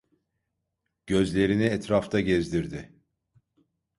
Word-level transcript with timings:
Gözlerini 1.07 1.63
etrafta 1.65 2.19
gezdirdi. 2.21 2.91